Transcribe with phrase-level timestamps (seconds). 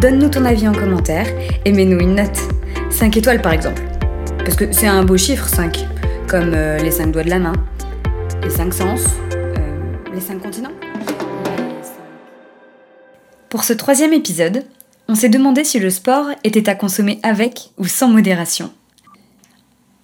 [0.00, 1.26] donne-nous ton avis en commentaire
[1.64, 2.38] et mets-nous une note.
[2.90, 3.82] 5 étoiles par exemple.
[4.38, 5.86] Parce que c'est un beau chiffre 5,
[6.28, 7.52] comme euh, les 5 doigts de la main,
[8.42, 9.00] les 5 sens,
[9.32, 9.76] euh,
[10.14, 10.72] les 5 continents.
[13.48, 14.64] Pour ce troisième épisode,
[15.08, 18.70] on s'est demandé si le sport était à consommer avec ou sans modération.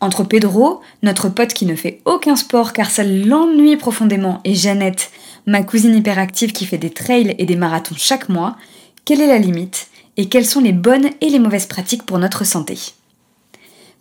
[0.01, 5.11] Entre Pedro, notre pote qui ne fait aucun sport car ça l'ennuie profondément, et Jeannette,
[5.46, 8.57] ma cousine hyperactive qui fait des trails et des marathons chaque mois,
[9.05, 9.88] quelle est la limite?
[10.16, 12.79] Et quelles sont les bonnes et les mauvaises pratiques pour notre santé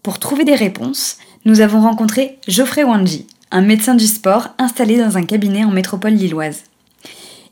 [0.02, 5.18] Pour trouver des réponses, nous avons rencontré Geoffrey Wanji, un médecin du sport installé dans
[5.18, 6.64] un cabinet en métropole lilloise.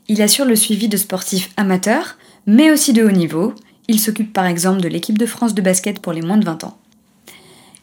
[0.08, 3.54] Il assure le suivi de sportifs amateurs, mais aussi de haut niveau.
[3.88, 6.64] Il s'occupe par exemple de l'équipe de France de basket pour les moins de 20
[6.64, 6.76] ans.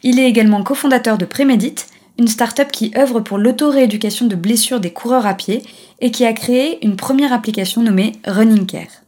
[0.02, 1.86] Il est également cofondateur de Prémédite,
[2.18, 5.62] une start-up qui œuvre pour l'auto-rééducation de blessures des coureurs à pied
[6.00, 8.99] et qui a créé une première application nommée Running Care.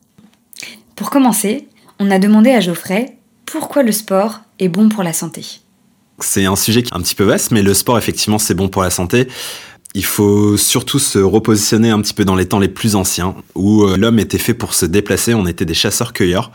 [1.02, 1.66] Pour commencer,
[1.98, 5.44] on a demandé à Geoffrey pourquoi le sport est bon pour la santé.
[6.20, 8.68] C'est un sujet qui est un petit peu vaste, mais le sport, effectivement, c'est bon
[8.68, 9.26] pour la santé.
[9.94, 13.84] Il faut surtout se repositionner un petit peu dans les temps les plus anciens, où
[13.84, 16.50] euh, l'homme était fait pour se déplacer, on était des chasseurs-cueilleurs,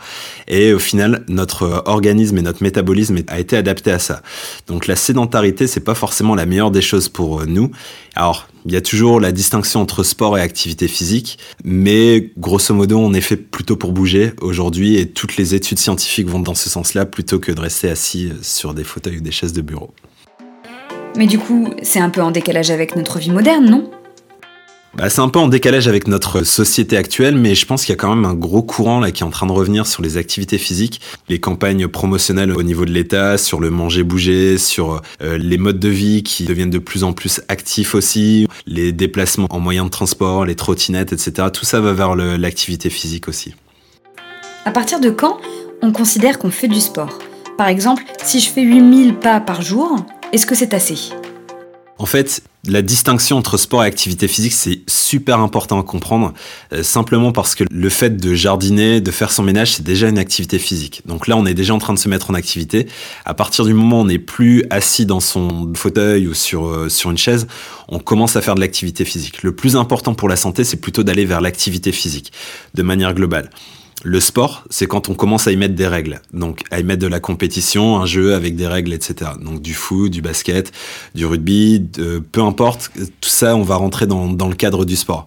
[0.48, 4.22] et au final, notre organisme et notre métabolisme a été adapté à ça.
[4.66, 7.70] Donc la sédentarité, c'est pas forcément la meilleure des choses pour euh, nous.
[8.16, 12.98] Alors, il y a toujours la distinction entre sport et activité physique, mais grosso modo,
[12.98, 16.68] on est fait plutôt pour bouger aujourd'hui, et toutes les études scientifiques vont dans ce
[16.68, 19.94] sens-là, plutôt que de rester assis sur des fauteuils ou des chaises de bureau.
[21.18, 23.90] Mais du coup, c'est un peu en décalage avec notre vie moderne, non?
[24.94, 27.92] Bah, c'est un peu en décalage avec notre société actuelle, mais je pense qu'il y
[27.92, 30.16] a quand même un gros courant là qui est en train de revenir sur les
[30.16, 35.58] activités physiques, les campagnes promotionnelles au niveau de l'État, sur le manger-bouger, sur euh, les
[35.58, 39.86] modes de vie qui deviennent de plus en plus actifs aussi, les déplacements en moyens
[39.86, 41.48] de transport, les trottinettes, etc.
[41.52, 43.56] Tout ça va vers l'activité physique aussi.
[44.64, 45.38] À partir de quand
[45.82, 47.18] on considère qu'on fait du sport?
[47.56, 49.96] Par exemple, si je fais 8000 pas par jour,
[50.32, 51.10] est-ce que c'est assez?
[52.00, 56.32] En fait, la distinction entre sport et activité physique, c'est super important à comprendre,
[56.72, 60.18] euh, simplement parce que le fait de jardiner, de faire son ménage, c'est déjà une
[60.18, 61.02] activité physique.
[61.06, 62.86] Donc là, on est déjà en train de se mettre en activité.
[63.24, 66.88] À partir du moment où on n'est plus assis dans son fauteuil ou sur, euh,
[66.88, 67.48] sur une chaise,
[67.88, 69.42] on commence à faire de l'activité physique.
[69.42, 72.32] Le plus important pour la santé, c'est plutôt d'aller vers l'activité physique,
[72.74, 73.50] de manière globale.
[74.04, 76.20] Le sport, c'est quand on commence à y mettre des règles.
[76.32, 79.32] Donc, à y mettre de la compétition, un jeu avec des règles, etc.
[79.40, 80.72] Donc, du foot, du basket,
[81.16, 81.84] du rugby,
[82.30, 82.92] peu importe.
[82.94, 85.26] Tout ça, on va rentrer dans, le cadre du sport.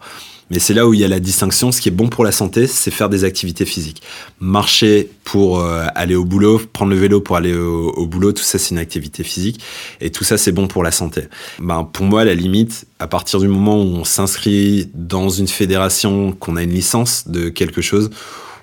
[0.50, 1.72] Mais c'est là où il y a la distinction.
[1.72, 4.02] Ce qui est bon pour la santé, c'est faire des activités physiques.
[4.40, 8.58] Marcher pour euh, aller au boulot, prendre le vélo pour aller au, boulot, tout ça,
[8.58, 9.62] c'est une activité physique.
[10.00, 11.24] Et tout ça, c'est bon pour la santé.
[11.60, 16.34] Ben, pour moi, la limite, à partir du moment où on s'inscrit dans une fédération,
[16.34, 18.10] qu'on a une licence de quelque chose,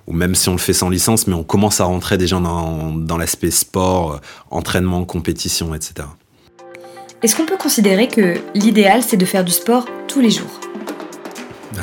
[0.08, 2.92] ou même si on le fait sans licence, mais on commence à rentrer déjà dans,
[2.92, 4.18] dans l'aspect sport, euh,
[4.50, 6.08] entraînement, compétition, etc.
[7.22, 10.60] Est-ce qu'on peut considérer que l'idéal, c'est de faire du sport tous les jours?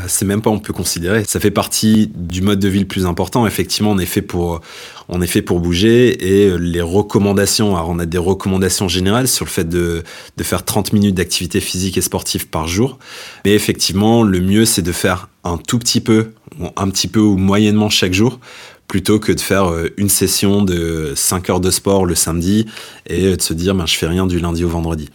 [0.08, 1.24] C'est même pas on peut considérer.
[1.28, 3.46] Ça fait partie du mode de vie le plus important.
[3.48, 4.62] Effectivement, on est fait pour,
[5.10, 9.46] on est fait pour bouger et les recommandations, alors on a des recommandations générales sur
[9.46, 10.04] le fait de,
[10.42, 13.00] faire 30 minutes d'activité physique et sportive par jour.
[13.46, 16.32] Mais effectivement, le mieux, c'est de faire un tout petit peu,
[16.76, 18.40] un petit peu ou moyennement chaque jour
[18.88, 22.68] plutôt que de faire euh, une session de 5 heures de sport le samedi
[23.08, 25.10] et de se dire ben, je fais rien du lundi au vendredi.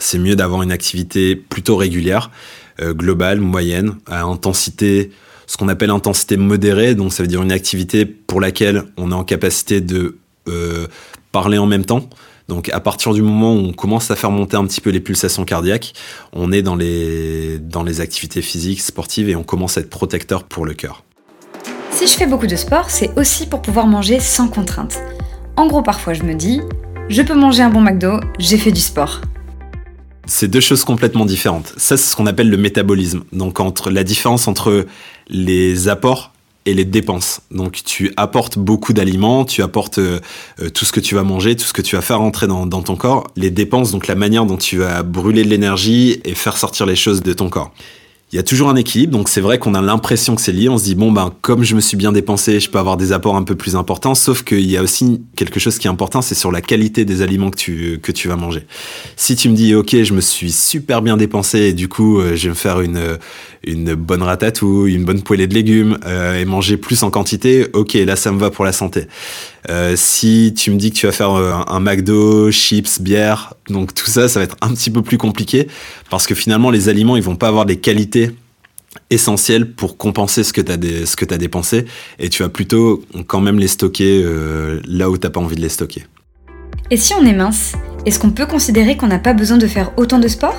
[0.00, 5.10] C'est mieux d'avoir une activité plutôt régulière euh, globale, moyenne, à intensité,
[5.46, 6.94] ce qu'on appelle intensité modérée.
[6.94, 10.18] Donc ça veut dire une activité pour laquelle on est en capacité de
[10.48, 10.86] euh,
[11.30, 12.08] parler en même temps.
[12.48, 15.00] Donc à partir du moment où on commence à faire monter un petit peu les
[15.00, 15.92] pulsations cardiaques,
[16.32, 20.44] on est dans les, dans les activités physiques, sportives et on commence à être protecteur
[20.44, 21.04] pour le cœur.
[21.90, 25.00] Si je fais beaucoup de sport, c'est aussi pour pouvoir manger sans contrainte.
[25.56, 26.60] En gros, parfois je me dis,
[27.08, 29.20] je peux manger un bon McDo, j'ai fait du sport.
[30.26, 31.74] C'est deux choses complètement différentes.
[31.76, 33.22] Ça, c'est ce qu'on appelle le métabolisme.
[33.32, 34.86] Donc, entre la différence entre
[35.28, 36.32] les apports
[36.64, 37.40] et les dépenses.
[37.50, 40.20] Donc, tu apportes beaucoup d'aliments, tu apportes euh,
[40.60, 42.66] euh, tout ce que tu vas manger, tout ce que tu vas faire rentrer dans,
[42.66, 43.26] dans ton corps.
[43.34, 46.96] Les dépenses, donc la manière dont tu vas brûler de l'énergie et faire sortir les
[46.96, 47.72] choses de ton corps.
[48.32, 50.70] Il y a toujours un équilibre, donc c'est vrai qu'on a l'impression que c'est lié.
[50.70, 53.12] On se dit bon ben comme je me suis bien dépensé, je peux avoir des
[53.12, 54.14] apports un peu plus importants.
[54.14, 57.20] Sauf qu'il y a aussi quelque chose qui est important, c'est sur la qualité des
[57.20, 58.66] aliments que tu que tu vas manger.
[59.16, 62.34] Si tu me dis ok, je me suis super bien dépensé et du coup euh,
[62.34, 63.18] je vais me faire une
[63.64, 67.92] une bonne ratatouille, une bonne poêlée de légumes euh, et manger plus en quantité, ok
[67.92, 69.08] là ça me va pour la santé.
[69.70, 73.94] Euh, si tu me dis que tu vas faire euh, un, McDo, chips, bière, donc
[73.94, 75.68] tout ça, ça va être un petit peu plus compliqué
[76.10, 78.32] parce que finalement les aliments ils vont pas avoir les qualités
[79.10, 81.86] essentielles pour compenser ce que tu as, dépensé
[82.18, 85.60] et tu vas plutôt quand même les stocker euh, là où t'as pas envie de
[85.60, 86.06] les stocker.
[86.90, 87.72] Et si on est mince,
[88.04, 90.56] est-ce qu'on peut considérer qu'on n'a pas besoin de faire autant de sport?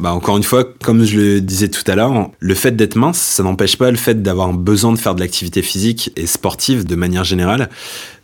[0.00, 3.18] Bah encore une fois, comme je le disais tout à l'heure, le fait d'être mince,
[3.18, 6.94] ça n'empêche pas le fait d'avoir besoin de faire de l'activité physique et sportive de
[6.94, 7.68] manière générale.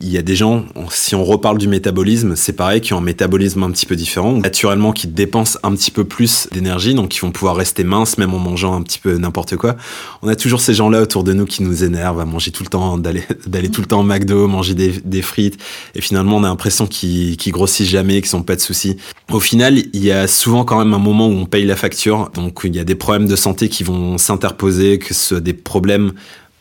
[0.00, 3.02] Il y a des gens, si on reparle du métabolisme, c'est pareil, qui ont un
[3.02, 7.20] métabolisme un petit peu différent, naturellement qui dépensent un petit peu plus d'énergie, donc qui
[7.20, 9.76] vont pouvoir rester minces même en mangeant un petit peu n'importe quoi.
[10.22, 12.70] On a toujours ces gens-là autour de nous qui nous énervent à manger tout le
[12.70, 12.96] temps,
[13.46, 15.58] d'aller tout le temps au McDo, manger des, frites,
[15.94, 18.96] et finalement on a l'impression qu'ils grossissent jamais, qu'ils sont pas de soucis.
[19.30, 22.30] Au final, il y a souvent quand même un moment où on paye la facture.
[22.34, 25.54] Donc il y a des problèmes de santé qui vont s'interposer, que ce soit des
[25.54, 26.12] problèmes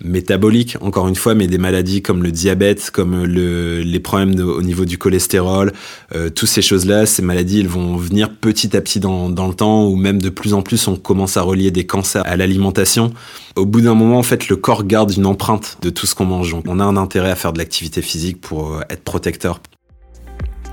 [0.03, 4.61] métaboliques, encore une fois, mais des maladies comme le diabète, comme le, les problèmes au
[4.61, 5.71] niveau du cholestérol,
[6.13, 9.53] euh, toutes ces choses-là, ces maladies, elles vont venir petit à petit dans, dans, le
[9.53, 13.13] temps, ou même de plus en plus, on commence à relier des cancers à l'alimentation.
[13.55, 16.25] Au bout d'un moment, en fait, le corps garde une empreinte de tout ce qu'on
[16.25, 16.51] mange.
[16.51, 19.61] Donc, on a un intérêt à faire de l'activité physique pour euh, être protecteur.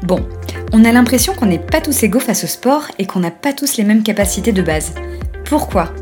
[0.03, 0.19] Bon,
[0.73, 3.53] on a l'impression qu'on n'est pas tous égaux face au sport et qu'on n'a pas
[3.53, 4.95] tous les mêmes capacités de base.
[5.45, 5.93] Pourquoi?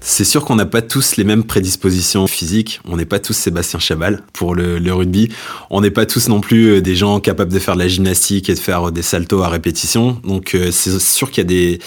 [0.00, 2.80] C'est sûr qu'on n'a pas tous les mêmes prédispositions physiques.
[2.88, 5.28] On n'est pas tous Sébastien Chabal pour le, rugby.
[5.70, 8.48] On n'est pas tous non plus euh, des gens capables de faire de la gymnastique
[8.48, 10.20] et de faire des saltos à répétition.
[10.24, 11.78] Donc euh, c'est sûr qu'il y a des,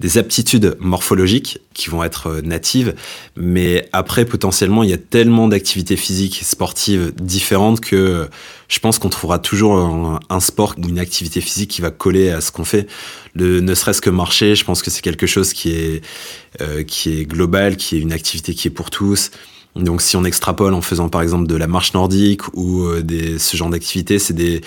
[0.00, 2.94] des aptitudes morphologiques qui vont être euh, natives,
[3.36, 8.28] mais après potentiellement il y a tellement d'activités physiques sportives différentes que
[8.68, 12.30] je pense qu'on trouvera toujours un, un, sport ou une activité physique qui va coller
[12.30, 12.86] à ce qu'on fait.
[13.34, 16.04] Le, ne serait-ce que marcher, je pense que c'est quelque chose qui est,
[16.60, 19.30] euh, qui est global, qui est une activité qui est pour tous.
[19.78, 23.38] Donc si on extrapole en faisant par exemple de la marche nordique ou euh, des,
[23.38, 24.60] ce genre d'activité, c'est des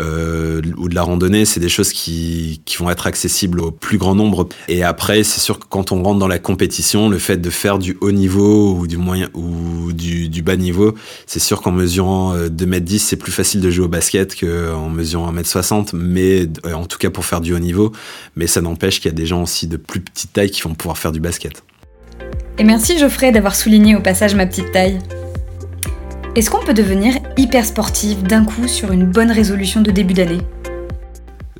[0.00, 3.98] euh, ou de la randonnée, c'est des choses qui, qui vont être accessibles au plus
[3.98, 4.48] grand nombre.
[4.68, 7.78] Et après, c'est sûr que quand on rentre dans la compétition, le fait de faire
[7.78, 10.94] du haut niveau ou du moyen ou du, du bas niveau,
[11.26, 15.32] c'est sûr qu'en mesurant 2m10, euh, c'est plus facile de jouer au basket qu'en mesurant
[15.32, 17.92] 1m60, mais euh, en tout cas pour faire du haut niveau.
[18.36, 20.74] Mais ça n'empêche qu'il y a des gens aussi de plus petite taille qui vont
[20.74, 21.62] pouvoir faire du basket.
[22.62, 25.00] Et merci Geoffrey d'avoir souligné au passage ma petite taille.
[26.36, 30.38] Est-ce qu'on peut devenir hyper sportif d'un coup sur une bonne résolution de début d'année?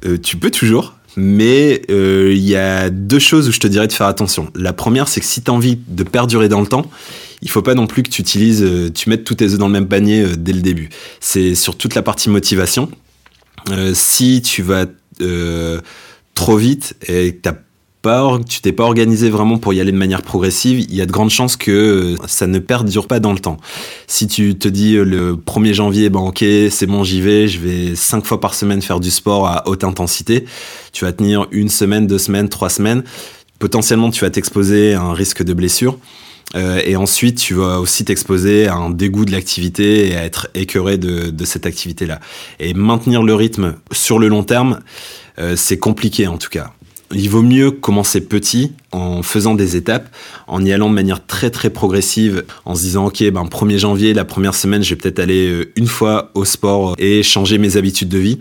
[0.05, 3.89] Euh, Tu peux toujours, mais il euh, y a deux choses où je te dirais
[3.89, 4.53] de faire attention.
[4.55, 6.89] La première, c'est que si tu as envie de perdurer dans le temps,
[7.41, 9.67] il faut pas non plus que tu utilises, euh, tu mettes tous tes œufs dans
[9.67, 10.89] le même panier dès le début.
[11.19, 12.89] C'est sur toute la partie motivation.
[13.93, 14.87] Si tu vas
[16.35, 17.55] trop vite et que t'as
[18.47, 21.13] tu t'es pas organisé vraiment pour y aller de manière progressive, il y a de
[21.13, 23.59] grandes chances que euh, ça ne perdure pas dans le temps.
[24.09, 27.61] Si tu te dis euh, le 1er janvier, ben ok, c'est bon, j'y vais, je
[27.61, 30.47] vais cinq fois par semaine faire du sport à haute intensité,
[30.93, 33.05] tu vas tenir une semaine, deux semaines, trois semaines,
[33.61, 35.97] potentiellement tu vas t'exposer à un risque de blessure.
[36.55, 40.49] Euh, et ensuite, tu vas aussi t'exposer à un dégoût de l'activité et à être
[40.55, 42.21] écœuré de, cette activité-là.
[42.59, 44.81] Et maintenir le rythme sur le long terme,
[45.56, 46.73] c'est compliqué en tout cas
[47.15, 50.09] il vaut mieux commencer petit en faisant des étapes,
[50.47, 54.15] en y allant de manière très très progressive, en se disant ok ben 1er janvier,
[54.15, 57.77] la première semaine, je vais peut-être aller euh, une fois au sport et changer mes
[57.77, 58.39] habitudes de vie.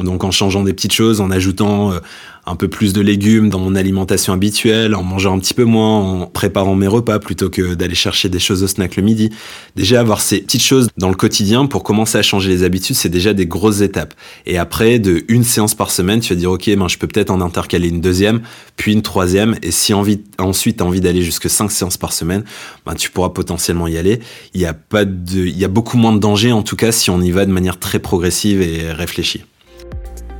[0.00, 1.98] Donc en changeant des petites choses, en ajoutant euh,
[2.46, 5.98] un peu plus de légumes dans mon alimentation habituelle, en mangeant un petit peu moins,
[5.98, 9.30] en préparant mes repas plutôt que d'aller chercher des choses au snack le midi.
[9.76, 13.08] Déjà avoir ces petites choses dans le quotidien pour commencer à changer les habitudes, c'est
[13.08, 14.14] déjà des grosses étapes.
[14.46, 17.30] Et après, de une séance par semaine, tu vas dire ok, ben je peux peut-être
[17.30, 18.42] en intercaler une deuxième,
[18.76, 22.44] puis une troisième, et si envie, ensuite as envie d'aller jusque cinq séances par semaine,
[22.84, 24.20] ben tu pourras potentiellement y aller.
[24.52, 26.92] Il y a pas de, il y a beaucoup moins de danger en tout cas
[26.92, 29.44] si on y va de manière très progressive et réfléchie.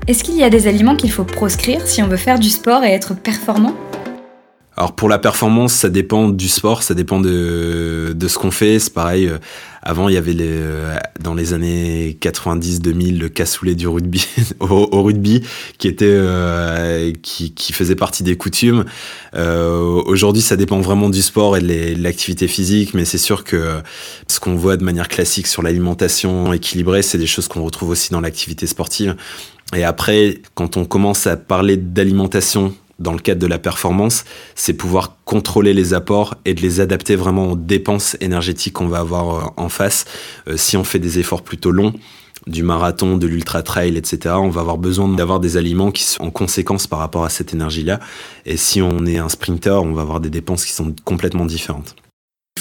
[0.07, 2.85] Est-ce qu'il y a des aliments qu'il faut proscrire si on veut faire du sport
[2.85, 3.75] et être performant?
[4.77, 8.79] Alors pour la performance, ça dépend du sport, ça dépend de, ce qu'on fait.
[8.81, 9.39] C'est pareil, euh,
[9.83, 14.27] avant il y avait euh, dans les années 90-2000 le cassoulet du rugby
[14.61, 15.43] au, rugby
[15.79, 18.85] qui était euh, qui, faisait partie des coutumes.
[19.33, 23.81] Aujourd'hui, ça dépend vraiment du sport et de l'activité physique, mais c'est sûr que
[24.29, 28.11] ce qu'on voit de manière classique sur l'alimentation équilibrée, c'est des choses qu'on retrouve aussi
[28.11, 29.17] dans l'activité sportive.
[29.75, 34.75] Et après, quand on commence à parler d'alimentation dans le cadre de la performance, c'est
[34.75, 39.53] pouvoir contrôler les apports et de les adapter vraiment aux dépenses énergétiques qu'on va avoir
[39.57, 40.05] en face.
[40.57, 41.95] si on fait des efforts plutôt longs,
[42.47, 46.23] du marathon, de l'ultra trail, etc., on va avoir besoin d'avoir des aliments qui sont
[46.25, 48.01] en conséquence par rapport à cette énergie-là.
[48.45, 51.97] Et si on est un sprinter, on va avoir des dépenses qui sont complètement différentes.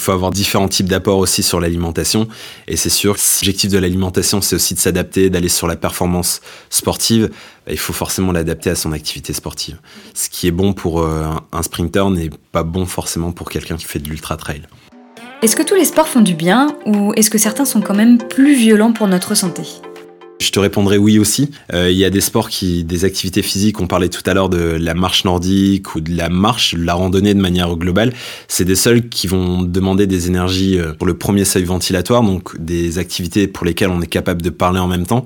[0.03, 2.27] Il faut avoir différents types d'apports aussi sur l'alimentation.
[2.67, 6.41] Et c'est sûr, si l'objectif de l'alimentation, c'est aussi de s'adapter, d'aller sur la performance
[6.69, 7.29] sportive,
[7.65, 9.77] bah, il faut forcément l'adapter à son activité sportive.
[10.13, 13.86] Ce qui est bon pour euh, un sprinter n'est pas bon forcément pour quelqu'un qui
[13.86, 14.63] fait de l'ultra trail.
[15.41, 18.17] Est-ce que tous les sports font du bien ou est-ce que certains sont quand même
[18.17, 19.63] plus violents pour notre santé?
[20.43, 21.50] Je te répondrai oui aussi.
[21.73, 24.50] Euh, il y a des sports qui, des activités physiques, on parlait tout à l'heure
[24.50, 28.13] de la marche nordique ou de la marche, de la randonnée de manière globale.
[28.47, 32.59] C'est des seuls qui vont demander des énergies euh, pour le premier seuil ventilatoire, donc
[32.59, 35.25] des activités pour lesquelles on est capable de parler en même temps.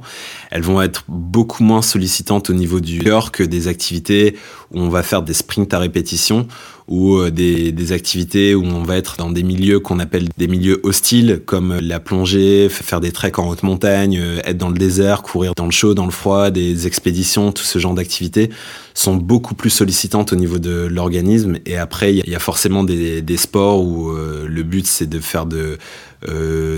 [0.52, 4.36] Elles vont être beaucoup moins sollicitantes au niveau du cœur que des activités
[4.72, 6.48] où on va faire des sprints à répétition
[6.88, 10.48] ou euh, des, des, activités où on va être dans des milieux qu'on appelle des
[10.48, 14.78] milieux hostiles, comme la plongée, faire des treks en haute montagne, euh, être dans le
[14.78, 18.50] désert, courir dans le chaud, dans le froid, des expéditions, tout ce genre d'activités
[18.94, 21.58] sont beaucoup plus sollicitantes au niveau de l'organisme.
[21.66, 25.46] Et après, il y, a forcément des, sports où euh, le but c'est de faire
[25.46, 25.78] de,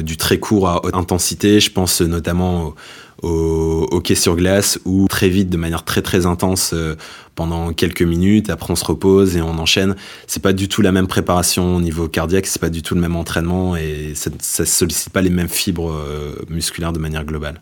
[0.01, 1.60] du très court à haute intensité.
[1.62, 2.75] Je pense notamment
[3.24, 6.96] au hockey sur glace ou très vite, de manière très très intense euh,
[7.36, 8.50] pendant quelques minutes.
[8.50, 9.96] Après, on se repose et on enchaîne.
[10.28, 13.02] C'est pas du tout la même préparation au niveau cardiaque, c'est pas du tout le
[13.02, 17.62] même entraînement et ça, ça sollicite pas les mêmes fibres euh, musculaires de manière globale.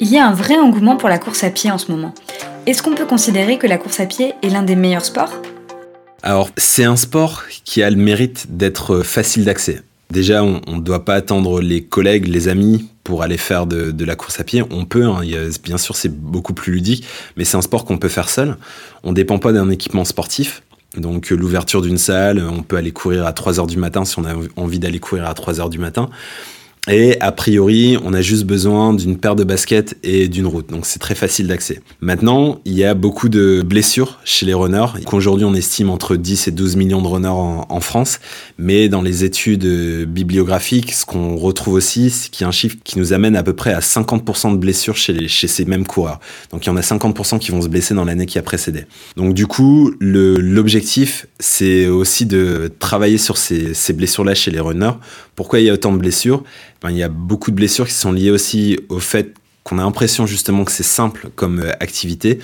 [0.00, 2.14] Il y a un vrai engouement pour la course à pied en ce moment.
[2.66, 5.32] Est-ce qu'on peut considérer que la course à pied est l'un des meilleurs sports?
[6.22, 9.82] Alors, c'est un sport qui a le mérite d'être facile d'accès.
[10.10, 14.16] Déjà, on ne doit pas attendre les collègues, les amis pour aller faire de, la
[14.16, 14.64] course à pied.
[14.68, 15.20] On peut, hein,
[15.62, 18.56] bien sûr, c'est beaucoup plus ludique, mais c'est un sport qu'on peut faire seul.
[19.04, 20.64] On ne dépend pas d'un équipement sportif.
[20.96, 24.24] Donc l'ouverture d'une salle, on peut aller courir à 3 heures du matin si on
[24.24, 26.10] a envie d'aller courir à 3 heures du matin.
[26.88, 30.70] Et a priori, on a juste besoin d'une paire de baskets et d'une route.
[30.70, 31.80] Donc c'est très facile d'accès.
[32.00, 34.86] Maintenant, il y a beaucoup de blessures chez les runners.
[35.12, 38.20] Aujourd'hui, on estime entre 10 et 12 millions de runners en, France.
[38.58, 39.66] Mais dans les études
[40.06, 43.42] bibliographiques, ce qu'on retrouve aussi, c'est qu'il y a un chiffre qui nous amène à
[43.42, 46.20] peu près à 50% de blessures chez, ces mêmes coureurs.
[46.50, 48.86] Donc il y en a 50% qui vont se blesser dans l'année qui a précédé.
[49.16, 54.94] Donc du coup, l'objectif, c'est aussi de travailler sur ces blessures-là chez les runners.
[55.34, 56.42] Pourquoi il y a autant de blessures?
[56.88, 59.34] Il y a beaucoup de blessures qui sont liées aussi au fait
[59.66, 62.38] qu'on a l'impression justement que c'est simple comme euh, activité.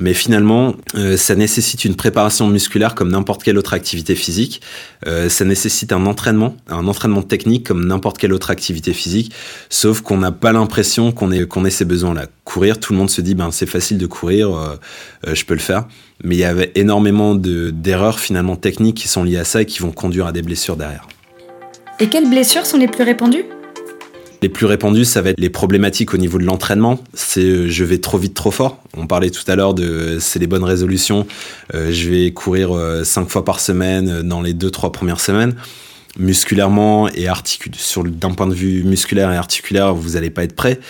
[0.00, 4.60] Mais finalement, euh, ça nécessite une préparation musculaire comme n'importe quelle autre activité physique.
[5.08, 9.32] Euh, ça nécessite un entraînement, un entraînement technique comme n'importe quelle autre activité physique.
[9.70, 12.26] Sauf qu'on n'a pas l'impression qu'on ait, ces besoins-là.
[12.44, 14.78] Courir, tout le monde se dit, ben c'est facile de courir,
[15.26, 15.88] je peux le faire.
[16.22, 19.80] Mais il y avait énormément d'erreurs finalement techniques qui sont liées à ça et qui
[19.80, 21.08] vont conduire à des blessures derrière.
[21.98, 23.44] Et quelles blessures sont les plus répandues?
[24.42, 27.00] Les plus répandus, ça va être les problématiques au niveau de l'entraînement.
[27.14, 28.82] C'est euh, je vais trop vite, trop fort.
[28.96, 31.26] On parlait tout à l'heure de c'est les bonnes résolutions.
[31.74, 35.54] Euh, je vais courir euh, cinq fois par semaine dans les deux, trois premières semaines.
[36.18, 37.26] Musculairement et
[37.74, 40.80] sur d'un point de vue musculaire et articulaire, vous n'allez pas être prêt.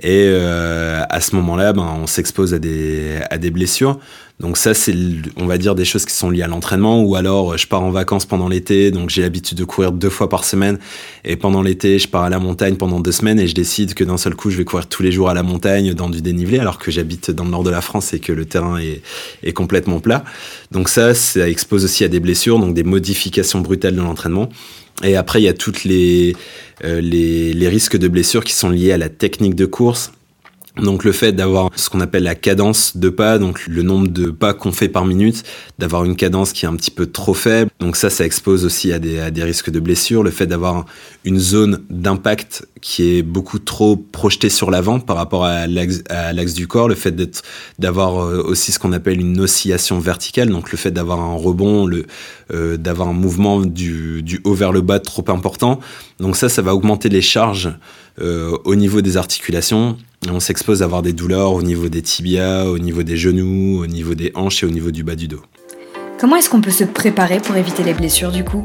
[0.00, 3.98] Et à ce moment-là, ben, on s'expose à des blessures.
[4.38, 4.94] Donc ça, c'est,
[5.36, 7.02] on va dire, des choses qui sont liées à l'entraînement.
[7.02, 10.10] Ou alors, euh, je pars en vacances pendant l'été, donc j'ai l'habitude de courir deux
[10.10, 10.78] fois par semaine.
[11.24, 14.04] Et pendant l'été, je pars à la montagne pendant deux semaines et je décide que
[14.04, 16.58] d'un seul coup, je vais courir tous les jours à la montagne dans du dénivelé,
[16.58, 20.00] alors que j'habite dans le nord de la France et que le terrain est, complètement
[20.00, 20.22] plat.
[20.70, 24.50] Donc ça, ça expose aussi à des blessures, donc des modifications brutales de l'entraînement.
[25.02, 26.36] Et après, il y a toutes les,
[26.84, 30.12] euh, les risques de blessures qui sont liés à la technique de course,
[30.76, 34.30] donc le fait d'avoir ce qu'on appelle la cadence de pas, donc le nombre de
[34.30, 35.42] pas qu'on fait par minute,
[35.78, 38.92] d'avoir une cadence qui est un petit peu trop faible, donc ça, ça expose aussi
[38.92, 40.22] à des, risques de blessure.
[40.22, 40.84] Le fait d'avoir
[41.24, 46.66] une zone d'impact qui est beaucoup trop projetée sur l'avant par rapport à l'axe du
[46.66, 47.42] corps, le fait d'être
[47.78, 51.86] d'avoir euh, aussi ce qu'on appelle une oscillation verticale, donc le fait d'avoir un rebond,
[51.86, 52.06] le
[52.52, 55.80] euh, d'avoir un mouvement du, du haut vers le bas trop important.
[56.20, 57.70] Donc ça, ça va augmenter les charges
[58.20, 59.96] euh, au niveau des articulations
[60.30, 63.86] on s'expose à avoir des douleurs au niveau des tibias, au niveau des genoux, au
[63.86, 65.42] niveau des hanches et au niveau du bas du dos.
[66.18, 68.64] Comment est-ce qu'on peut se préparer pour éviter les blessures du coup?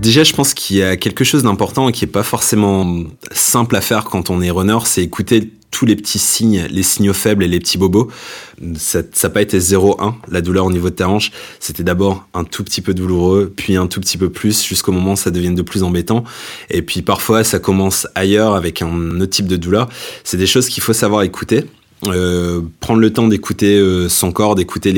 [0.00, 3.74] Déjà, je pense qu'il y a quelque chose d'important et qui n'est pas forcément simple
[3.76, 7.42] à faire quand on est runner, c'est écouter tous les petits signes, les signaux faibles
[7.42, 8.08] et les petits bobos.
[8.76, 11.32] Ça n'a pas été 0-1, la douleur au niveau de ta hanche.
[11.58, 15.14] C'était d'abord un tout petit peu douloureux, puis un tout petit peu plus, jusqu'au moment
[15.14, 16.22] où ça devienne de plus embêtant.
[16.70, 19.88] Et puis parfois, ça commence ailleurs avec un autre type de douleur.
[20.22, 21.64] C'est des choses qu'il faut savoir écouter.
[22.06, 24.92] euh, prendre le temps d'écouter euh, son corps, d'écouter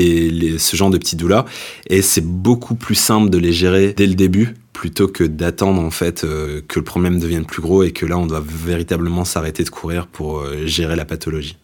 [0.59, 1.45] ce genre de petites douleurs.
[1.89, 5.89] Et c'est beaucoup plus simple de les gérer dès le début plutôt que d'attendre en
[5.89, 9.63] fait euh, que le problème devienne plus gros et que là on doit véritablement s'arrêter
[9.63, 11.57] de courir pour gérer la pathologie.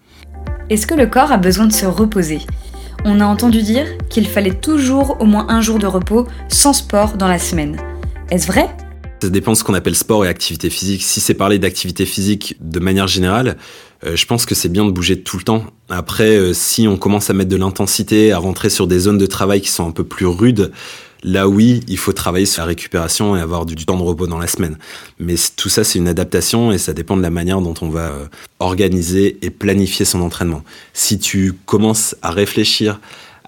[0.72, 2.39] Est-ce que le corps a besoin de se reposer?
[3.05, 7.13] On a entendu dire qu'il fallait toujours au moins un jour de repos sans sport
[7.13, 7.77] dans la semaine.
[8.32, 8.67] Est-ce vrai?
[9.22, 11.03] Ça dépend de ce qu'on appelle sport et activité physique.
[11.03, 13.58] Si c'est parler d'activité physique de manière générale,
[14.05, 15.63] euh, je pense que c'est bien de bouger tout le temps.
[15.89, 19.25] Après, euh, si on commence à mettre de l'intensité, à rentrer sur des zones de
[19.25, 20.72] travail qui sont un peu plus rudes,
[21.23, 24.39] là oui, il faut travailler sur la récupération et avoir du, temps de repos dans
[24.39, 24.77] la semaine.
[25.19, 28.11] Mais tout ça, c'est une adaptation et ça dépend de la manière dont on va
[28.11, 28.25] euh,
[28.59, 30.63] organiser et planifier son entraînement.
[30.93, 32.99] Si tu commences à réfléchir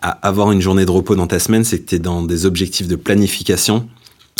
[0.02, 2.46] à avoir une journée de repos dans ta semaine, c'est que tu es dans des
[2.46, 3.88] objectifs de planification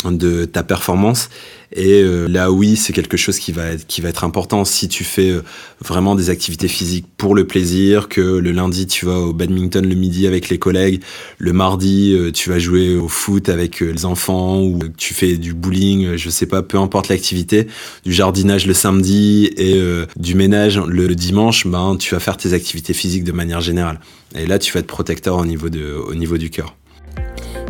[0.04, 1.30] de ta performance.
[1.72, 4.64] Et euh, là, oui, c'est quelque chose qui va, être, qui va être important.
[4.64, 5.42] Si tu fais euh,
[5.82, 9.94] vraiment des activités physiques pour le plaisir, que le lundi, tu vas au badminton le
[9.94, 11.02] midi avec les collègues,
[11.38, 15.54] le mardi, euh, tu vas jouer au foot avec les enfants, ou tu fais du
[15.54, 17.66] bowling, je sais pas, peu importe l'activité,
[18.04, 19.80] du jardinage le samedi et
[20.16, 23.98] du ménage le dimanche, ben, tu vas faire tes activités physiques de manière générale.
[24.34, 26.76] Et là, tu vas être protecteur au niveau, de, au niveau du cœur.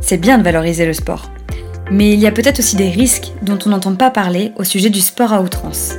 [0.01, 1.31] C'est bien de valoriser le sport.
[1.91, 4.91] Mais il y a peut-être aussi des risques dont on n'entend pas parler au sujet
[4.91, 5.95] du sport à outrance.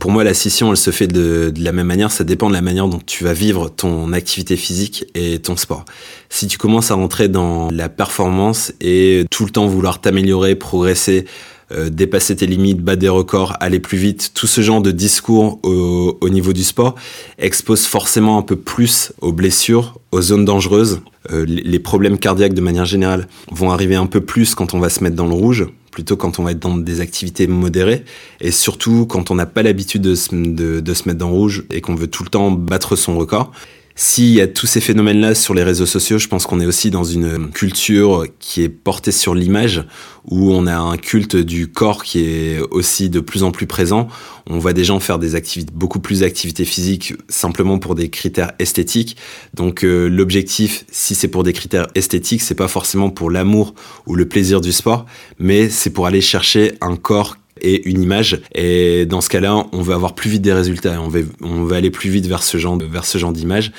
[0.00, 2.10] Pour moi, la scission, elle se fait de, la même manière.
[2.10, 5.84] Ça dépend de la manière dont tu vas vivre ton activité physique et ton sport.
[6.28, 11.24] Si tu commences à rentrer dans la performance et tout le temps vouloir t'améliorer, progresser,
[11.72, 15.58] euh, dépasser tes limites, battre des records, aller plus vite, tout ce genre de discours
[15.62, 16.94] au, au, niveau du sport
[17.38, 21.00] expose forcément un peu plus aux blessures, aux zones dangereuses.
[21.32, 24.88] Euh, les problèmes cardiaques de manière générale vont arriver un peu plus quand on va
[24.88, 28.04] se mettre dans le rouge, plutôt quand on va être dans des activités modérées,
[28.40, 31.64] et surtout quand on n'a pas l'habitude de, de, de se mettre dans le rouge
[31.70, 33.52] et qu'on veut tout le temps battre son record.
[33.98, 36.90] S'il y a tous ces phénomènes-là sur les réseaux sociaux, je pense qu'on est aussi
[36.90, 39.84] dans une culture qui est portée sur l'image,
[40.26, 44.08] où on a un culte du corps qui est aussi de plus en plus présent.
[44.50, 48.52] On voit des gens faire des activités, beaucoup plus d'activités physiques simplement pour des critères
[48.58, 49.16] esthétiques.
[49.54, 53.74] Donc euh, l'objectif, si c'est pour des critères esthétiques, c'est pas forcément pour l'amour
[54.06, 55.06] ou le plaisir du sport,
[55.38, 58.40] mais c'est pour aller chercher un corps et une image.
[58.54, 61.00] Et dans ce cas-là, on veut avoir plus vite des résultats.
[61.00, 63.72] On veut, on veut aller plus vite vers ce genre, vers ce genre d'image.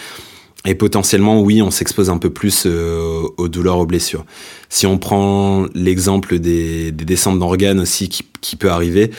[0.69, 4.25] Et potentiellement, oui, on s'expose un peu plus euh, aux douleurs, aux blessures.
[4.67, 9.11] Si on prend l'exemple des, des, descentes d'organes aussi qui, qui, peut arriver,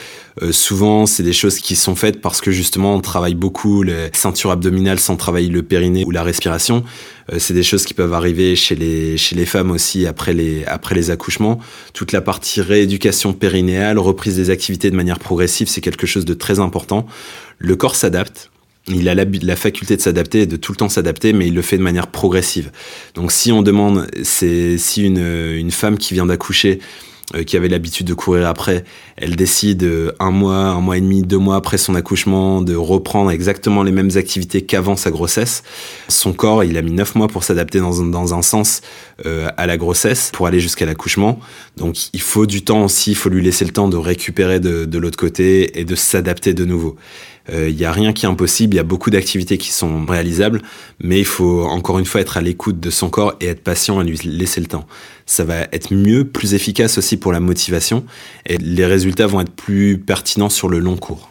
[0.42, 4.10] euh, souvent c'est des choses qui sont faites parce que justement on travaille beaucoup les
[4.12, 6.84] ceintures abdominales sans travailler le périnée ou la respiration.
[7.32, 10.66] Euh, c'est des choses qui peuvent arriver chez les, chez les femmes aussi après les,
[10.66, 11.60] après les accouchements.
[11.94, 16.34] Toute la partie rééducation périnéale, reprise des activités de manière progressive, c'est quelque chose de
[16.34, 17.06] très important.
[17.56, 18.50] Le corps s'adapte
[18.88, 21.54] il a la, la faculté de s'adapter et de tout le temps s'adapter, mais il
[21.54, 22.70] le fait de manière progressive.
[23.14, 26.80] Donc si on demande, c'est si une, une femme qui vient d'accoucher,
[27.34, 28.84] euh, qui avait l'habitude de courir après,
[29.18, 32.74] elle décide euh, un mois, un mois et demi, deux mois après son accouchement de
[32.74, 35.62] reprendre exactement les mêmes activités qu'avant sa grossesse.
[36.08, 38.80] Son corps, il a mis neuf mois pour s'adapter dans, dans, un sens
[39.26, 41.38] euh, à la grossesse, pour aller jusqu'à l'accouchement.
[41.76, 44.86] Donc il faut du temps aussi, il faut lui laisser le temps de récupérer de,
[44.86, 46.96] de l'autre côté et de s'adapter de nouveau.
[47.50, 50.04] Il euh, n'y a rien qui est impossible, il y a beaucoup d'activités qui sont
[50.04, 50.60] réalisables,
[51.00, 54.00] mais il faut encore une fois être à l'écoute de son corps et être patient
[54.02, 54.86] et lui laisser le temps.
[55.24, 58.04] Ça va être mieux, plus efficace aussi pour la motivation,
[58.46, 61.30] et les résultats vont être plus pertinents sur le long cours.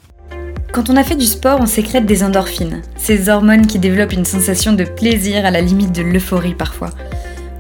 [0.74, 4.26] Quand on a fait du sport, on sécrète des endorphines, ces hormones qui développent une
[4.26, 6.90] sensation de plaisir à la limite de l'euphorie parfois.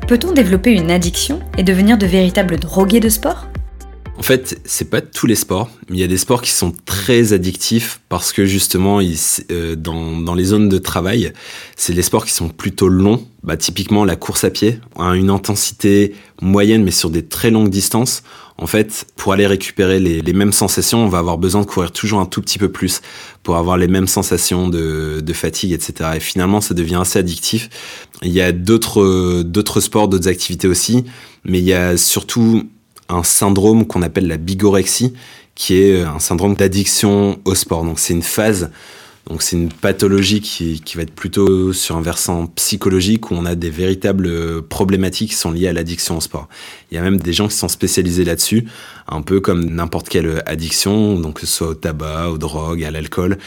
[0.08, 3.48] Peut-on développer une addiction et devenir de véritables drogués de sport?
[4.17, 7.34] En fait, c'est pas tous les sports, il y a des sports qui sont très
[7.34, 11.34] addictifs parce que justement, euh, dans, dans, les zones de travail,
[11.75, 13.23] c'est les sports qui sont plutôt longs.
[13.43, 17.69] Bah, typiquement, la course à pied a une intensité moyenne, mais sur des très longues
[17.69, 18.23] distances.
[18.58, 21.91] En fait, pour aller récupérer les, les, mêmes sensations, on va avoir besoin de courir
[21.91, 23.01] toujours un tout petit peu plus
[23.43, 26.10] pour avoir les mêmes sensations de, de fatigue, etc.
[26.15, 27.69] Et finalement, ça devient assez addictif.
[28.23, 31.06] Il y a d'autres d'autres sports, d'autres activités aussi,
[31.45, 32.67] mais il y a surtout
[33.10, 35.13] un syndrome qu'on appelle la bigorexie,
[35.56, 37.84] qui est un syndrome d'addiction au sport.
[37.84, 38.70] Donc c'est une phase,
[39.30, 43.46] donc c'est une pathologie qui, qui, va être plutôt sur un versant psychologique où on
[43.46, 46.48] a des véritables problématiques qui sont liées à l'addiction au sport.
[46.91, 48.65] Il y a même des gens qui sont spécialisés là-dessus,
[49.08, 52.91] un peu comme n'importe quelle addiction, donc que ce soit au tabac, aux drogues, à
[52.91, 53.38] l'alcool.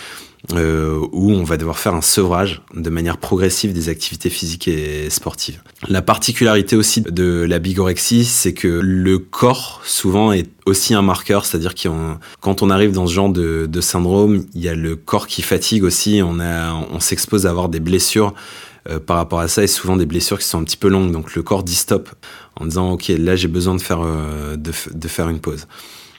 [0.54, 5.10] Euh, où on va devoir faire un sevrage de manière progressive des activités physiques et
[5.10, 5.60] sportives.
[5.88, 11.44] La particularité aussi de la bigorexie, c'est que le corps souvent est aussi un marqueur,
[11.44, 11.88] c'est-à-dire que
[12.40, 15.42] quand on arrive dans ce genre de, de, syndrome, il y a le corps qui
[15.42, 18.34] fatigue aussi, on, a, on s'expose à avoir des blessures
[18.88, 21.12] euh, par rapport à ça et souvent des blessures qui sont un petit peu longues.
[21.12, 22.08] Donc le corps dit stop
[22.56, 25.66] en disant ok là j'ai besoin de faire, euh, de, de faire une pause.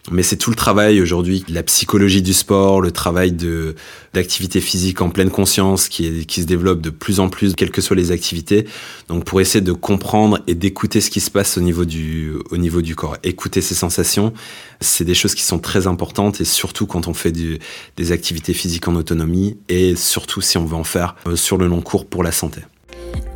[0.09, 3.75] Mais c'est tout le travail aujourd'hui, la psychologie du sport, le travail de
[4.13, 7.95] d'activité physique en pleine conscience qui, se développe de plus en plus, quelles que soient
[7.95, 8.65] les activités.
[9.09, 12.57] Donc pour essayer de comprendre et d'écouter ce qui se passe au niveau du au
[12.57, 14.33] niveau du corps, écouter ses sensations,
[14.79, 18.87] c'est des choses qui sont très importantes et surtout quand on fait des activités physiques
[18.87, 22.23] en autonomie et surtout si on veut en faire euh, sur le long cours pour
[22.23, 22.61] la santé.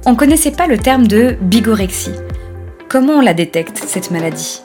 [0.06, 2.12] On connaissait pas le terme de bigorexie.
[2.90, 4.65] Comment on la détecte cette maladie?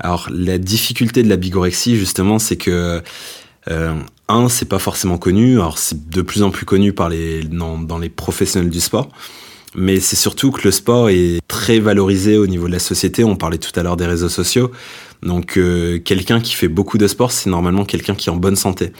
[0.00, 3.02] Alors la difficulté de la bigorexie justement, c'est que
[3.70, 3.94] euh,
[4.28, 5.54] un, c'est pas forcément connu.
[5.54, 9.08] Alors c'est de plus en plus connu dans les professionnels du sport,
[9.74, 13.24] mais c'est surtout que le sport est très valorisé au niveau de la société.
[13.24, 14.70] On parlait tout à l'heure des réseaux sociaux.
[15.22, 18.56] Donc euh, quelqu'un qui fait beaucoup de sport, c'est normalement quelqu'un qui est en bonne
[18.56, 18.92] santé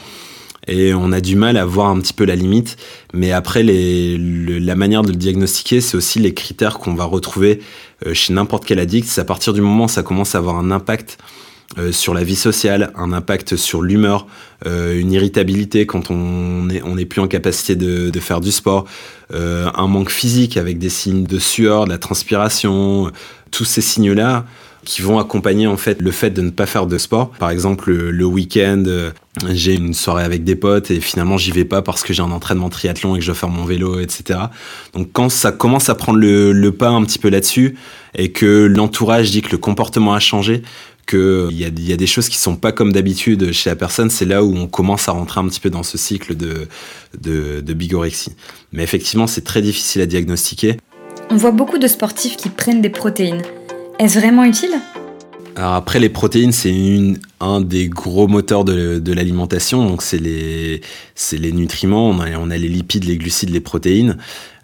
[0.67, 2.77] et on a du mal à voir un petit peu la limite.
[3.13, 7.61] Mais après, la manière de le diagnostiquer, c'est aussi les critères qu'on va retrouver
[8.05, 9.07] euh, chez n'importe quel addict.
[9.07, 11.17] C'est à partir du moment où ça commence à avoir un impact
[11.77, 14.27] euh, sur la vie sociale, un impact sur l'humeur,
[14.65, 18.85] euh, une irritabilité quand on n'est plus en capacité de, faire du sport,
[19.33, 23.11] un manque physique avec des signes de sueur, de la transpiration,
[23.51, 24.45] tous ces signes-là
[24.85, 27.31] qui vont accompagner en fait le fait de ne pas faire de sport.
[27.31, 29.11] Par exemple, le, week-end, euh,
[29.49, 32.31] j'ai une soirée avec des potes et finalement j'y vais pas parce que j'ai un
[32.31, 34.39] entraînement triathlon et que je dois faire mon vélo, etc.
[34.93, 37.75] Donc quand ça commence à prendre le, pas un petit peu là-dessus
[38.15, 40.61] et que l'entourage dit que le comportement a changé,
[41.07, 44.09] qu'il y a, y a des choses qui sont pas comme d'habitude chez la personne,
[44.09, 46.67] c'est là où on commence à rentrer un petit peu dans ce cycle de,
[47.19, 48.35] de, de bigorexie.
[48.71, 50.77] Mais effectivement, c'est très difficile à diagnostiquer.
[51.29, 53.41] On voit beaucoup de sportifs qui prennent des protéines.
[53.97, 54.75] Est-ce vraiment utile?
[55.55, 56.75] Alors après, les protéines, c'est
[57.39, 59.87] un des gros moteurs de, de l'alimentation.
[59.87, 60.81] Donc c'est les,
[61.31, 62.09] les nutriments.
[62.09, 64.17] On a, les lipides, les glucides, les protéines.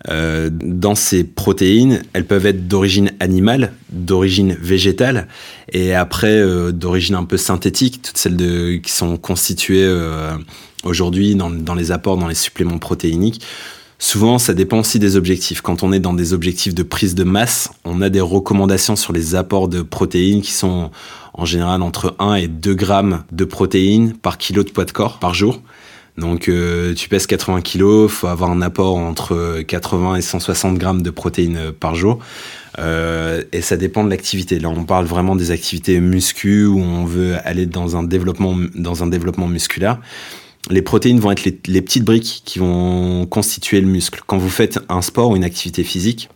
[0.10, 5.28] Euh, dans ces protéines, elles peuvent être d'origine animale, d'origine végétale,
[5.72, 10.36] et après euh, d'origine un peu synthétique, toutes celles qui sont constituées euh,
[10.84, 13.42] aujourd'hui dans, dans les apports, dans les suppléments protéiniques.
[14.04, 15.62] Souvent, ça dépend aussi des objectifs.
[15.62, 19.14] Quand on est dans des objectifs de prise de masse, on a des recommandations sur
[19.14, 20.90] les apports de protéines qui sont
[21.36, 25.20] en général entre 1 et 2 grammes de protéines par kilo de poids de corps
[25.20, 25.62] par jour.
[26.18, 31.04] Donc euh, tu pèses 80 kilos, faut avoir un apport entre 80 et 160 grammes
[31.04, 32.18] de protéines euh, par jour.
[32.80, 34.58] Euh, et ça dépend de l'activité.
[34.58, 39.04] Là, on parle vraiment des activités muscu où on veut aller dans un développement, dans
[39.04, 40.00] un développement musculaire
[40.70, 44.22] les protéines vont être les, petites briques qui vont constituer le muscle.
[44.28, 46.30] Quand vous faites un sport ou une activité physique,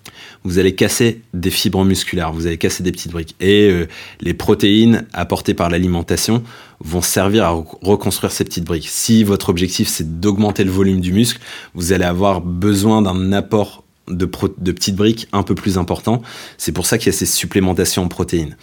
[0.43, 3.35] vous allez casser des fibres musculaires, vous allez casser des petites briques.
[3.39, 3.87] Et euh,
[4.21, 6.43] les protéines apportées par l'alimentation
[6.79, 8.89] vont servir à reconstruire ces petites briques.
[8.89, 11.39] Si votre objectif c'est d'augmenter le volume du muscle,
[11.73, 16.21] vous allez avoir besoin d'un apport de, de petites briques un peu plus important.
[16.57, 18.55] C'est pour ça qu'il y a ces supplémentations en protéines.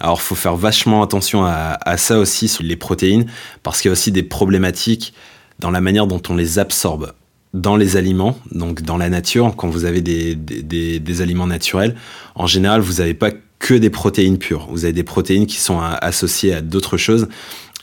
[0.00, 3.26] Alors, faut faire vachement attention à, ça aussi sur les protéines,
[3.62, 5.14] parce qu'il y a aussi des problématiques
[5.58, 7.12] dans la manière dont on les absorbe
[7.54, 11.94] dans les aliments, donc dans la nature, quand vous avez des, des, aliments naturels,
[12.34, 14.68] en général, vous n'avez pas que des protéines pures.
[14.70, 17.28] Vous avez des protéines qui sont associées à d'autres choses,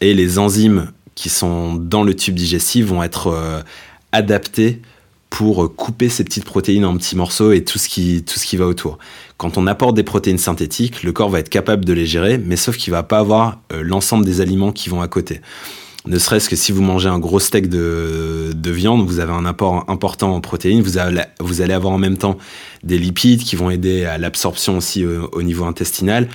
[0.02, 3.62] et les enzymes qui sont dans le tube digestif vont être euh,
[4.12, 4.82] adaptées
[5.30, 8.58] pour couper ces petites protéines en petits morceaux et tout ce qui, tout ce qui
[8.58, 8.98] va autour.
[9.38, 12.56] Quand on apporte des protéines synthétiques, le corps va être capable de les gérer, mais
[12.56, 15.42] sauf qu'il va pas avoir euh, l'ensemble des aliments qui vont à côté.
[16.10, 19.46] Ne serait-ce que si vous mangez un gros steak de, de, viande, vous avez un
[19.46, 22.40] apport important en protéines, vous allez, avoir en même temps
[22.84, 26.28] des lipides qui vont aider à l'absorption aussi euh, au niveau intestinal.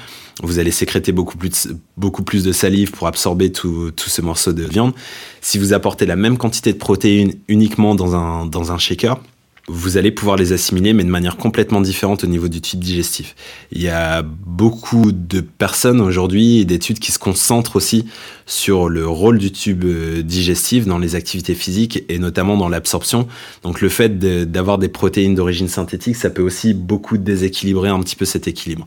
[0.45, 4.93] Vous allez sécréter beaucoup plus de, salive pour absorber tout, tout ce morceau de viande.
[5.41, 9.21] Si vous apportez la même quantité de protéines uniquement dans un, dans un shaker,
[9.67, 13.35] vous allez pouvoir les assimiler, mais de manière complètement différente au niveau du tube digestif.
[13.73, 18.07] Il y a beaucoup de personnes aujourd'hui et d'études qui se concentrent aussi
[18.45, 23.27] sur le rôle du tube euh, digestif dans les activités physiques et notamment dans l'absorption.
[23.63, 28.17] Donc le fait d'avoir des protéines d'origine synthétique, ça peut aussi beaucoup déséquilibrer un petit
[28.17, 28.87] peu cet équilibre.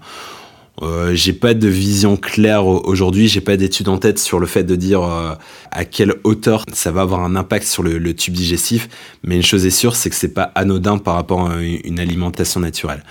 [0.83, 4.63] Euh, j'ai pas de vision claire aujourd'hui, j'ai pas d'étude en tête sur le fait
[4.63, 5.33] de dire euh,
[5.71, 8.87] à quelle hauteur ça va avoir un impact sur le, tube digestif,
[9.23, 12.59] mais une chose est sûre, c'est que c'est pas anodin par rapport à une alimentation
[12.59, 13.03] naturelle.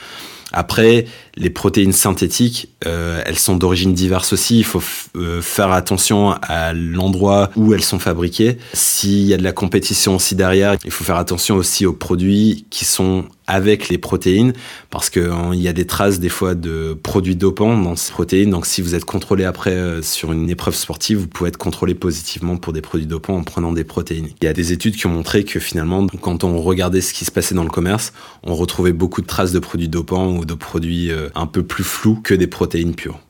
[0.53, 4.59] Après, les protéines synthétiques, euh, elles sont d'origine diverse aussi.
[4.59, 4.83] Il faut
[5.17, 8.57] euh, faire attention à l'endroit où elles sont fabriquées.
[8.73, 12.65] S'il y a de la compétition aussi derrière, il faut faire attention aussi aux produits
[12.71, 14.53] qui sont avec les protéines
[14.91, 18.51] parce qu'il hein, y a des traces des fois de produits dopants dans ces protéines.
[18.51, 21.95] Donc si vous êtes contrôlé après euh, sur une épreuve sportive, vous pouvez être contrôlé
[21.95, 24.29] positivement pour des produits dopants en prenant des protéines.
[24.41, 27.25] Il y a des études qui ont montré que finalement, quand on regardait ce qui
[27.25, 30.55] se passait dans le commerce, on retrouvait beaucoup de traces de produits dopants ou de
[30.55, 33.21] produits euh, un peu plus flous que des protéines pures.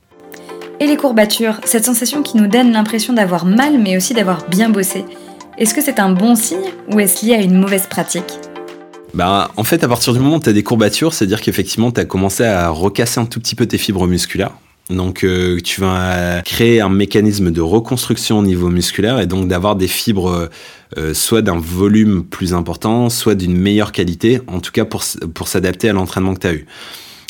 [0.78, 4.68] Et les courbatures, cette sensation qui nous donne l'impression d'avoir mal mais aussi d'avoir bien
[4.68, 5.04] bossé.
[5.58, 8.45] Est-ce que c'est un bon signe ou est-ce lié à une mauvaise pratique?
[9.14, 12.00] Bah, en fait, à partir du moment où tu as des courbatures, c'est-à-dire qu'effectivement, tu
[12.00, 14.52] as commencé à recasser un tout petit peu tes fibres musculaires.
[14.90, 19.74] Donc, euh, tu vas créer un mécanisme de reconstruction au niveau musculaire et donc d'avoir
[19.74, 20.48] des fibres
[20.96, 25.02] euh, soit d'un volume plus important, soit d'une meilleure qualité, en tout cas pour,
[25.34, 26.66] pour s'adapter à l'entraînement que tu as eu.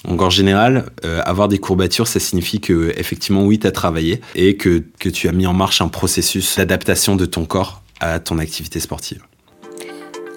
[0.07, 4.21] Donc en général, euh, avoir des courbatures, ça signifie que effectivement oui, tu as travaillé
[4.35, 8.21] et que, que tu as mis en marche un processus d'adaptation de ton corps à
[8.21, 9.23] ton activité sportive.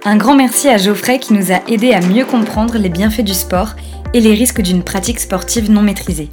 [0.06, 3.34] Un grand merci à Geoffrey qui nous a aidés à mieux comprendre les bienfaits du
[3.34, 3.76] sport
[4.14, 6.30] et les risques d'une pratique sportive non maîtrisée.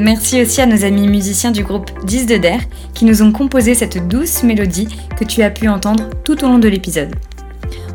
[0.00, 2.58] Merci aussi à nos amis musiciens du groupe 10 de Der
[2.94, 6.58] qui nous ont composé cette douce mélodie que tu as pu entendre tout au long
[6.58, 7.14] de l'épisode.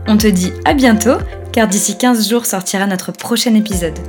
[0.07, 1.17] On te dit à bientôt
[1.51, 3.99] car d'ici 15 jours sortira notre prochain épisode.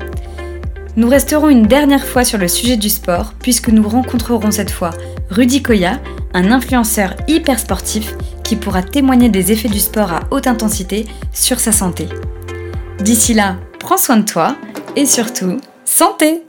[0.96, 4.90] Nous resterons une dernière fois sur le sujet du sport puisque nous rencontrerons cette fois
[5.28, 5.98] Rudy Koya,
[6.34, 11.58] un influenceur hyper sportif qui pourra témoigner des effets du sport à haute intensité sur
[11.58, 12.08] sa santé.
[13.00, 14.56] D'ici là, prends soin de toi
[14.94, 16.42] et surtout, santé